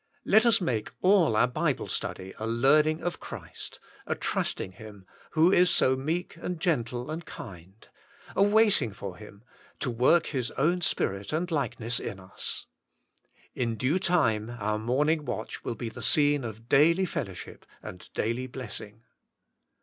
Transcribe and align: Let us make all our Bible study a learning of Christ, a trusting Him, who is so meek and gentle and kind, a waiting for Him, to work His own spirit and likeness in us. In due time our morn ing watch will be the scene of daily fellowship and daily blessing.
Let 0.25 0.47
us 0.47 0.59
make 0.59 0.89
all 1.03 1.35
our 1.35 1.45
Bible 1.47 1.85
study 1.87 2.33
a 2.39 2.47
learning 2.47 3.03
of 3.03 3.19
Christ, 3.19 3.79
a 4.07 4.15
trusting 4.15 4.71
Him, 4.71 5.05
who 5.33 5.51
is 5.51 5.69
so 5.69 5.95
meek 5.95 6.37
and 6.37 6.59
gentle 6.59 7.11
and 7.11 7.23
kind, 7.23 7.87
a 8.35 8.41
waiting 8.41 8.93
for 8.93 9.17
Him, 9.17 9.43
to 9.79 9.91
work 9.91 10.25
His 10.25 10.49
own 10.57 10.81
spirit 10.81 11.31
and 11.31 11.51
likeness 11.51 11.99
in 11.99 12.19
us. 12.19 12.65
In 13.53 13.75
due 13.75 13.99
time 13.99 14.49
our 14.59 14.79
morn 14.79 15.07
ing 15.09 15.23
watch 15.23 15.63
will 15.63 15.75
be 15.75 15.89
the 15.89 16.01
scene 16.01 16.43
of 16.43 16.67
daily 16.67 17.05
fellowship 17.05 17.63
and 17.83 18.09
daily 18.15 18.47
blessing. 18.47 19.03